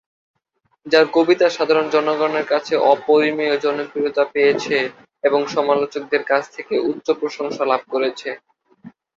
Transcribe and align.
তার 0.85 1.05
কবিতা 1.13 1.47
সাধারণ 1.49 1.85
জনগণের 1.89 2.45
কাছে 2.45 2.73
অপরিমেয় 2.91 3.55
জনপ্রিয়তা 3.57 4.23
পেয়েছে 4.33 4.77
এবং 5.23 5.39
সমালোচকদের 5.55 6.23
কাছ 6.25 6.43
থেকে 6.55 6.75
উচ্চ 6.89 7.07
প্রশংসা 7.21 7.63
লাভ 7.71 7.81
করেছে। 7.93 8.29